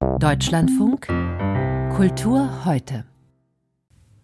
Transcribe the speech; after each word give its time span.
Deutschlandfunk 0.00 1.06
Kultur 1.96 2.64
heute. 2.64 3.04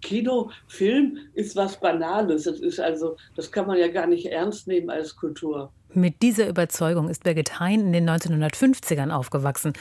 Kino, 0.03 0.51
Film 0.67 1.19
ist 1.35 1.55
was 1.55 1.79
Banales. 1.79 2.45
Das 2.45 2.59
ist 2.59 2.81
also, 2.81 3.17
das 3.37 3.53
kann 3.53 3.69
man 3.69 3.79
ja 3.79 3.87
gar 3.87 4.09
nicht 4.09 4.27
ernst 4.27 4.67
nehmen 4.67 4.91
als 4.91 5.15
Kultur. 5.15 5.73
Mit 5.93 6.23
dieser 6.23 6.49
Überzeugung 6.49 7.09
ist 7.09 7.23
Birgit 7.23 7.61
Hein 7.61 7.87
in 7.87 7.93
den 7.93 8.11
1950ern 8.11 9.11
aufgewachsen, 9.11 9.73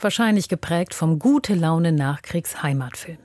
wahrscheinlich 0.00 0.48
geprägt 0.48 0.94
vom 0.94 1.18
gute 1.18 1.54
Laune 1.54 1.92
Nachkriegs-Heimatfilm. 1.92 3.18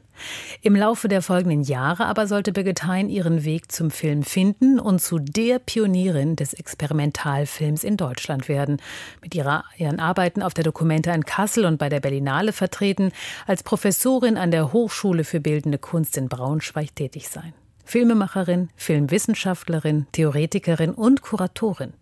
Im 0.61 0.75
Laufe 0.75 1.07
der 1.07 1.21
folgenden 1.21 1.61
Jahre 1.61 2.05
aber 2.05 2.27
sollte 2.27 2.52
Birgit 2.52 2.86
Hein 2.86 3.09
ihren 3.09 3.43
Weg 3.43 3.71
zum 3.71 3.91
Film 3.91 4.23
finden 4.23 4.79
und 4.79 5.02
zu 5.02 5.20
der 5.20 5.59
Pionierin 5.59 6.36
des 6.36 6.54
Experimentalfilms 6.54 7.84
in 7.84 7.97
Deutschland 7.97 8.47
werden. 8.47 8.82
Mit 9.21 9.36
ihrer, 9.36 9.64
ihren 9.78 10.00
Arbeiten 10.00 10.41
auf 10.41 10.54
der 10.54 10.64
Dokumenta 10.64 11.14
in 11.14 11.25
Kassel 11.25 11.65
und 11.65 11.78
bei 11.78 11.89
der 11.89 12.00
Berlinale 12.00 12.54
vertreten, 12.54 13.11
als 13.47 13.64
Professorin 13.64 14.37
an 14.37 14.51
der 14.51 14.73
Hochschule 14.73 15.23
für 15.23 15.39
Bildende 15.39 15.78
Kunst 15.78 16.18
in 16.18 16.29
Braunschweig 16.29 16.95
tätig 16.95 17.29
sein. 17.29 17.54
Filmemacherin, 17.86 18.70
Filmwissenschaftlerin, 18.75 20.07
Theoretikerin 20.11 20.92
und 20.92 21.21
Kuratorin. 21.21 21.93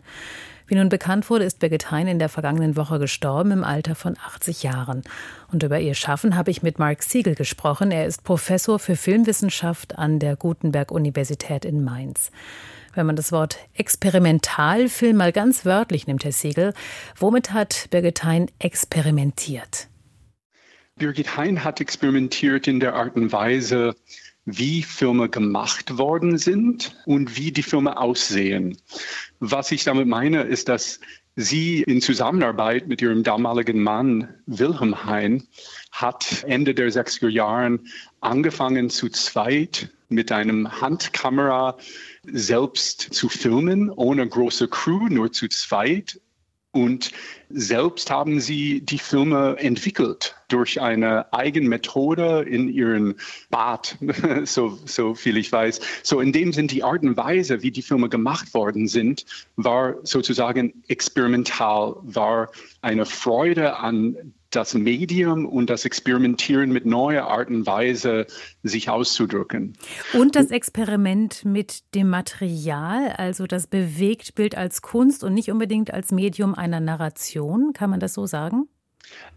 Wie 0.71 0.75
nun 0.75 0.87
bekannt 0.87 1.29
wurde, 1.29 1.43
ist 1.43 1.59
Birgit 1.59 1.91
Hein 1.91 2.07
in 2.07 2.17
der 2.17 2.29
vergangenen 2.29 2.77
Woche 2.77 2.97
gestorben 2.97 3.51
im 3.51 3.65
Alter 3.65 3.93
von 3.93 4.15
80 4.17 4.63
Jahren. 4.63 5.03
Und 5.51 5.63
über 5.63 5.81
ihr 5.81 5.95
Schaffen 5.95 6.37
habe 6.37 6.49
ich 6.49 6.63
mit 6.63 6.79
Mark 6.79 7.03
Siegel 7.03 7.35
gesprochen. 7.35 7.91
Er 7.91 8.05
ist 8.05 8.23
Professor 8.23 8.79
für 8.79 8.95
Filmwissenschaft 8.95 9.99
an 9.99 10.19
der 10.19 10.37
Gutenberg-Universität 10.37 11.65
in 11.65 11.83
Mainz. 11.83 12.31
Wenn 12.93 13.05
man 13.05 13.17
das 13.17 13.33
Wort 13.33 13.57
Experimentalfilm 13.73 15.17
mal 15.17 15.33
ganz 15.33 15.65
wörtlich 15.65 16.07
nimmt, 16.07 16.23
Herr 16.23 16.31
Siegel, 16.31 16.73
womit 17.17 17.51
hat 17.51 17.87
Birgit 17.89 18.23
Hein 18.23 18.49
experimentiert? 18.59 19.89
Birgit 20.95 21.35
Hein 21.35 21.65
hat 21.65 21.81
experimentiert 21.81 22.69
in 22.69 22.79
der 22.79 22.93
Art 22.93 23.17
und 23.17 23.33
Weise, 23.33 23.93
wie 24.45 24.83
Filme 24.83 25.29
gemacht 25.29 25.97
worden 25.97 26.37
sind 26.37 26.95
und 27.05 27.37
wie 27.37 27.51
die 27.51 27.63
Filme 27.63 27.97
aussehen. 27.97 28.77
Was 29.39 29.71
ich 29.71 29.83
damit 29.83 30.07
meine, 30.07 30.43
ist, 30.43 30.67
dass 30.67 30.99
sie 31.35 31.81
in 31.83 32.01
Zusammenarbeit 32.01 32.87
mit 32.87 33.01
ihrem 33.01 33.23
damaligen 33.23 33.81
Mann 33.81 34.29
Wilhelm 34.45 35.05
Hein 35.05 35.47
hat 35.91 36.43
Ende 36.47 36.73
der 36.73 36.91
60er 36.91 37.29
Jahren 37.29 37.87
angefangen 38.19 38.89
zu 38.89 39.09
zweit 39.09 39.89
mit 40.09 40.31
einem 40.31 40.81
Handkamera 40.81 41.77
selbst 42.23 43.01
zu 43.13 43.29
filmen, 43.29 43.89
ohne 43.89 44.27
große 44.27 44.67
Crew, 44.67 45.07
nur 45.07 45.31
zu 45.31 45.47
zweit 45.47 46.19
und 46.71 47.11
selbst 47.49 48.09
haben 48.09 48.39
sie 48.39 48.81
die 48.81 48.97
Filme 48.97 49.57
entwickelt 49.57 50.35
durch 50.47 50.79
eine 50.79 51.31
eigene 51.33 51.67
Methode 51.67 52.45
in 52.47 52.69
ihren 52.69 53.15
Bad, 53.49 53.97
so, 54.45 54.79
so 54.85 55.13
viel 55.13 55.37
ich 55.37 55.51
weiß. 55.51 55.81
So 56.03 56.21
in 56.21 56.31
dem 56.31 56.53
Sinn, 56.53 56.67
die 56.67 56.83
Art 56.83 57.03
und 57.03 57.17
Weise, 57.17 57.61
wie 57.61 57.71
die 57.71 57.81
Filme 57.81 58.07
gemacht 58.07 58.53
worden 58.53 58.87
sind, 58.87 59.25
war 59.57 59.95
sozusagen 60.03 60.83
experimental, 60.87 61.95
war 62.03 62.49
eine 62.81 63.05
Freude 63.05 63.77
an 63.77 64.33
das 64.55 64.73
Medium 64.73 65.45
und 65.45 65.69
das 65.69 65.85
Experimentieren 65.85 66.71
mit 66.71 66.85
neuer 66.85 67.23
Art 67.27 67.49
und 67.49 67.65
Weise 67.65 68.27
sich 68.63 68.89
auszudrücken. 68.89 69.77
Und 70.13 70.35
das 70.35 70.51
Experiment 70.51 71.45
mit 71.45 71.95
dem 71.95 72.09
Material, 72.09 73.13
also 73.17 73.47
das 73.47 73.67
Bewegtbild 73.67 74.55
als 74.57 74.81
Kunst 74.81 75.23
und 75.23 75.33
nicht 75.33 75.51
unbedingt 75.51 75.93
als 75.93 76.11
Medium 76.11 76.55
einer 76.55 76.79
Narration, 76.79 77.73
kann 77.73 77.89
man 77.89 77.99
das 77.99 78.13
so 78.13 78.25
sagen? 78.25 78.67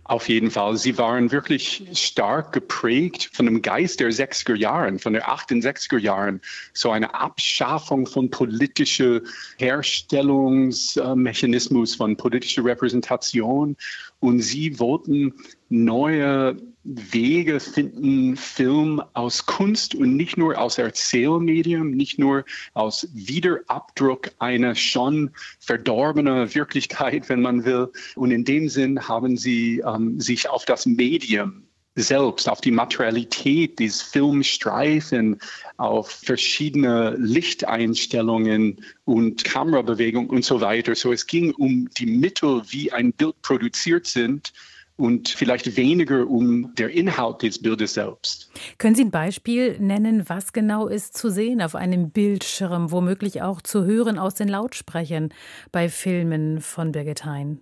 Auf 0.06 0.28
jeden 0.28 0.50
Fall. 0.50 0.76
Sie 0.76 0.98
waren 0.98 1.32
wirklich 1.32 1.88
stark 1.94 2.52
geprägt 2.52 3.30
von 3.32 3.46
dem 3.46 3.62
Geist 3.62 4.00
der 4.00 4.10
60er 4.10 4.54
Jahren, 4.54 4.98
von 4.98 5.14
der 5.14 5.30
68er 5.30 5.96
Jahren. 5.96 6.42
So 6.74 6.90
eine 6.90 7.14
Abschaffung 7.14 8.06
von 8.06 8.28
politischer 8.28 9.22
Herstellungsmechanismus, 9.56 11.94
von 11.94 12.18
politischer 12.18 12.66
Repräsentation. 12.66 13.78
Und 14.20 14.40
sie 14.40 14.78
wollten 14.78 15.32
neue 15.68 16.56
Wege 16.84 17.60
finden, 17.60 18.36
Film 18.36 19.02
aus 19.14 19.46
Kunst 19.46 19.94
und 19.94 20.16
nicht 20.16 20.36
nur 20.36 20.58
aus 20.58 20.76
Erzählmedium, 20.76 21.92
nicht 21.92 22.18
nur 22.18 22.44
aus 22.74 23.08
Wiederabdruck 23.14 24.30
einer 24.38 24.74
schon 24.74 25.30
verdorbenen 25.60 26.54
Wirklichkeit, 26.54 27.28
wenn 27.30 27.40
man 27.40 27.64
will. 27.64 27.90
Und 28.16 28.30
in 28.30 28.44
dem 28.44 28.68
Sinn 28.68 29.08
haben 29.08 29.36
sie 29.36 29.82
ähm, 29.86 30.20
sich 30.20 30.48
auf 30.48 30.66
das 30.66 30.84
Medium 30.84 31.62
selbst, 31.96 32.48
auf 32.48 32.60
die 32.60 32.72
Materialität 32.72 33.78
dieses 33.78 34.02
Filmstreifen, 34.02 35.38
auf 35.76 36.10
verschiedene 36.10 37.14
Lichteinstellungen 37.18 38.84
und 39.04 39.44
Kamerabewegung 39.44 40.28
und 40.28 40.44
so 40.44 40.60
weiter. 40.60 40.94
So 40.94 41.12
es 41.12 41.26
ging 41.26 41.52
um 41.54 41.88
die 41.96 42.06
Mittel, 42.06 42.62
wie 42.68 42.92
ein 42.92 43.12
Bild 43.12 43.40
produziert 43.42 44.06
sind 44.06 44.52
und 44.96 45.28
vielleicht 45.28 45.76
weniger 45.76 46.26
um 46.28 46.74
der 46.76 46.90
Inhalt 46.90 47.42
des 47.42 47.60
Bildes 47.60 47.94
selbst. 47.94 48.50
Können 48.78 48.94
Sie 48.94 49.04
ein 49.04 49.10
Beispiel 49.10 49.78
nennen, 49.80 50.28
was 50.28 50.52
genau 50.52 50.86
ist 50.86 51.16
zu 51.16 51.30
sehen 51.30 51.60
auf 51.62 51.74
einem 51.74 52.10
Bildschirm, 52.10 52.92
womöglich 52.92 53.42
auch 53.42 53.60
zu 53.60 53.84
hören 53.84 54.18
aus 54.18 54.34
den 54.34 54.48
Lautsprechern 54.48 55.30
bei 55.72 55.88
Filmen 55.88 56.60
von 56.60 56.92
Birgit 56.92 57.24
Hein? 57.24 57.60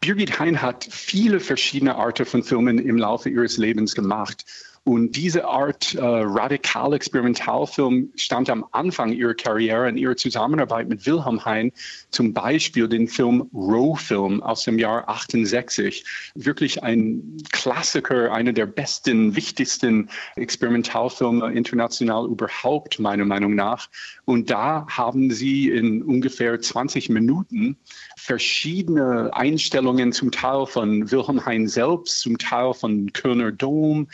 Birgit 0.00 0.38
Hein 0.38 0.62
hat 0.62 0.86
viele 0.88 1.40
verschiedene 1.40 1.96
Arten 1.96 2.24
von 2.24 2.44
Filmen 2.44 2.78
im 2.78 2.96
Laufe 2.96 3.28
ihres 3.28 3.56
Lebens 3.56 3.94
gemacht. 3.94 4.44
Und 4.84 5.16
diese 5.16 5.46
Art 5.46 5.94
äh, 5.94 6.00
radikal 6.02 6.92
Experimentalfilm 6.92 8.12
stand 8.16 8.50
am 8.50 8.66
Anfang 8.72 9.12
ihrer 9.12 9.32
Karriere 9.32 9.88
in 9.88 9.96
ihrer 9.96 10.14
Zusammenarbeit 10.14 10.90
mit 10.90 11.06
Wilhelm 11.06 11.42
Hein, 11.42 11.72
zum 12.10 12.34
Beispiel 12.34 12.86
den 12.86 13.08
Film 13.08 13.48
Row-Film 13.54 14.42
aus 14.42 14.64
dem 14.64 14.78
Jahr 14.78 15.08
68. 15.08 16.04
Wirklich 16.34 16.82
ein 16.82 17.38
Klassiker, 17.50 18.30
einer 18.30 18.52
der 18.52 18.66
besten, 18.66 19.34
wichtigsten 19.34 20.10
Experimentalfilme 20.36 21.50
international 21.54 22.26
überhaupt, 22.26 22.98
meiner 22.98 23.24
Meinung 23.24 23.54
nach. 23.54 23.88
Und 24.26 24.50
da 24.50 24.86
haben 24.90 25.30
sie 25.30 25.70
in 25.70 26.02
ungefähr 26.02 26.60
20 26.60 27.08
Minuten 27.08 27.78
verschiedene 28.16 29.30
Einstellungen, 29.34 30.12
zum 30.12 30.30
Teil 30.30 30.66
von 30.66 31.10
Wilhelm 31.10 31.44
Hein 31.46 31.68
selbst, 31.68 32.20
zum 32.20 32.36
Teil 32.36 32.74
von 32.74 33.12
Kölner 33.14 33.50
Dom, 33.50 34.08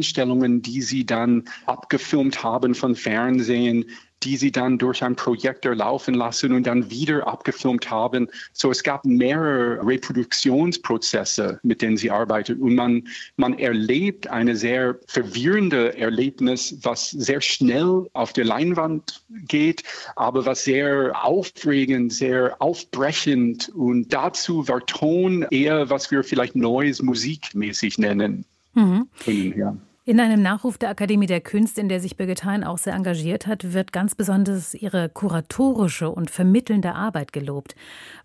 Einstellungen, 0.00 0.62
die 0.62 0.80
sie 0.80 1.04
dann 1.04 1.44
abgefilmt 1.66 2.42
haben 2.42 2.74
von 2.74 2.96
Fernsehen, 2.96 3.84
die 4.22 4.38
sie 4.38 4.50
dann 4.50 4.78
durch 4.78 5.04
ein 5.04 5.14
Projektor 5.14 5.74
laufen 5.74 6.14
lassen 6.14 6.54
und 6.54 6.66
dann 6.66 6.90
wieder 6.90 7.26
abgefilmt 7.26 7.90
haben. 7.90 8.28
So 8.54 8.70
es 8.70 8.82
gab 8.82 9.04
mehrere 9.04 9.86
Reproduktionsprozesse, 9.86 11.60
mit 11.62 11.82
denen 11.82 11.98
sie 11.98 12.10
arbeitet 12.10 12.60
und 12.60 12.74
man, 12.74 13.08
man 13.36 13.58
erlebt 13.58 14.28
eine 14.28 14.56
sehr 14.56 14.98
verwirrende 15.06 15.98
Erlebnis, 15.98 16.78
was 16.82 17.10
sehr 17.10 17.42
schnell 17.42 18.06
auf 18.14 18.32
der 18.32 18.46
Leinwand 18.46 19.22
geht, 19.48 19.82
aber 20.16 20.46
was 20.46 20.64
sehr 20.64 21.12
aufregend, 21.22 22.12
sehr 22.12 22.56
aufbrechend 22.58 23.68
und 23.74 24.12
dazu 24.14 24.66
war 24.66 24.84
Ton 24.86 25.46
eher, 25.50 25.90
was 25.90 26.10
wir 26.10 26.24
vielleicht 26.24 26.56
neues 26.56 27.02
musikmäßig 27.02 27.98
nennen. 27.98 28.46
Mhm. 28.74 29.08
Ja. 29.56 29.76
In 30.10 30.18
einem 30.18 30.42
Nachruf 30.42 30.76
der 30.76 30.88
Akademie 30.88 31.28
der 31.28 31.40
Künste, 31.40 31.80
in 31.80 31.88
der 31.88 32.00
sich 32.00 32.16
Birgit 32.16 32.42
Hein 32.42 32.64
auch 32.64 32.78
sehr 32.78 32.94
engagiert 32.94 33.46
hat, 33.46 33.72
wird 33.72 33.92
ganz 33.92 34.16
besonders 34.16 34.74
ihre 34.74 35.08
kuratorische 35.08 36.10
und 36.10 36.32
vermittelnde 36.32 36.96
Arbeit 36.96 37.32
gelobt. 37.32 37.76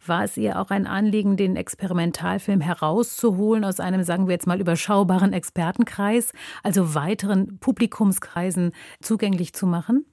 War 0.03 0.23
es 0.23 0.35
ihr 0.35 0.59
auch 0.59 0.72
ein 0.72 0.88
Anliegen, 0.88 1.38
den 1.38 1.56
Experimentalfilm 1.56 2.59
herauszuholen 2.59 3.63
aus 3.63 3.79
einem, 3.79 4.01
sagen 4.01 4.25
wir 4.25 4.34
jetzt 4.34 4.47
mal, 4.47 4.59
überschaubaren 4.59 5.32
Expertenkreis, 5.32 6.32
also 6.64 6.96
weiteren 6.96 7.59
Publikumskreisen 7.59 8.72
zugänglich 8.99 9.53
zu 9.53 9.67
machen? 9.67 10.08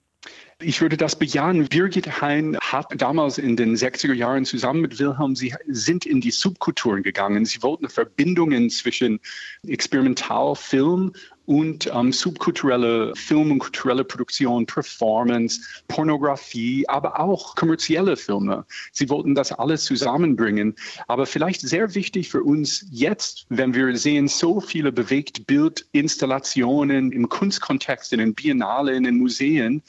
Ich 0.61 0.81
würde 0.81 0.97
das 0.97 1.19
bejahen. 1.19 1.67
Birgit 1.69 2.21
Hein 2.21 2.57
hat 2.61 2.87
damals 2.97 3.39
in 3.39 3.57
den 3.57 3.75
60er 3.75 4.13
Jahren 4.13 4.45
zusammen 4.45 4.83
mit 4.83 5.01
Wilhelm, 5.01 5.35
sie 5.35 5.53
sind 5.67 6.07
in 6.07 6.21
die 6.21 6.31
Subkulturen 6.31 7.03
gegangen. 7.03 7.45
Sie 7.45 7.61
wollten 7.63 7.89
Verbindungen 7.89 8.71
zwischen 8.71 9.19
Experimentalfilm 9.67 11.13
und 11.47 11.91
ähm, 11.93 12.13
subkulturelle 12.13 13.17
Film 13.17 13.51
und 13.53 13.59
kulturelle 13.59 14.05
Produktion, 14.05 14.67
Performance, 14.67 15.61
Pornografie, 15.89 16.87
aber 16.89 17.19
auch 17.19 17.57
kommerzielle 17.57 18.17
Filme. 18.17 18.65
Sie 18.93 19.09
wollten 19.09 19.35
das 19.35 19.51
alles 19.53 19.85
zusammenbringen. 19.85 20.77
Aber 21.09 21.27
vielleicht 21.27 21.63
sehr 21.63 21.95
wichtig 21.95 22.31
für 22.31 22.43
uns 22.43 22.87
jetzt, 22.91 23.47
wenn 23.49 23.75
wir 23.75 23.97
sehen, 23.97 24.29
so 24.29 24.61
viele 24.61 24.93
Bewegtbildinstallationen 24.93 27.13
im 27.13 27.29
Kunstkontext, 27.29 28.13
in 28.13 28.19
den 28.21 28.35
Biennale, 28.35 28.95
in 28.95 29.05
den 29.05 29.19
Museen, 29.19 29.83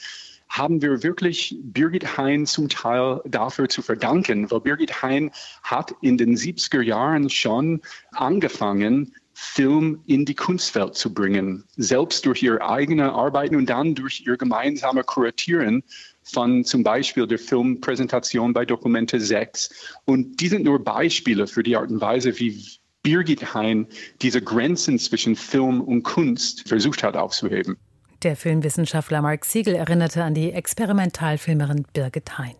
haben 0.54 0.84
wir 0.84 1.02
wirklich 1.02 1.58
Birgit 1.64 2.16
Hein 2.16 2.46
zum 2.46 2.70
Teil 2.70 3.22
dafür 3.26 3.70
zu 3.70 3.82
verdanken, 3.82 4.52
weil 4.52 4.60
Birgit 4.60 5.02
Hein 5.02 5.32
hat 5.64 5.96
in 6.02 6.18
den 6.18 6.36
70er 6.36 6.82
Jahren 6.82 7.32
schon 7.32 7.82
angefangen, 8.12 9.16
Film 9.44 10.02
in 10.08 10.26
die 10.26 10.34
Kunstwelt 10.34 10.96
zu 10.96 11.14
bringen, 11.14 11.66
selbst 11.76 12.26
durch 12.26 12.42
ihre 12.42 12.62
eigene 12.68 13.12
Arbeiten 13.12 13.56
und 13.56 13.70
dann 13.70 13.94
durch 13.94 14.24
ihr 14.26 14.38
gemeinsame 14.38 15.04
Kuratieren 15.04 15.84
von 16.24 16.64
zum 16.64 16.82
Beispiel 16.82 17.28
der 17.28 17.38
Filmpräsentation 17.38 18.54
bei 18.54 18.66
Dokumente 18.66 19.20
6. 19.20 20.00
Und 20.06 20.40
die 20.40 20.48
sind 20.48 20.64
nur 20.64 20.84
Beispiele 20.84 21.46
für 21.46 21.62
die 21.62 21.76
Art 21.76 21.92
und 21.92 22.00
Weise, 22.00 22.40
wie 22.40 22.66
Birgit 23.04 23.54
Hein 23.54 23.86
diese 24.22 24.42
Grenzen 24.42 24.98
zwischen 24.98 25.36
Film 25.36 25.82
und 25.82 26.04
Kunst 26.04 26.68
versucht 26.68 27.04
hat 27.04 27.18
aufzuheben. 27.18 27.78
Der 28.24 28.38
Filmwissenschaftler 28.38 29.22
Mark 29.22 29.44
Siegel 29.44 29.76
erinnerte 29.76 30.24
an 30.24 30.34
die 30.34 30.54
Experimentalfilmerin 30.54 31.86
Birgit 31.94 32.38
Hein. 32.38 32.56